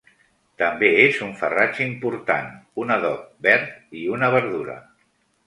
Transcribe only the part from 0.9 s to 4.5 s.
és un farratge important, un adob verd i una